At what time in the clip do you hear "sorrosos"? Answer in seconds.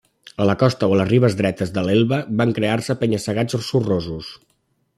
3.69-4.33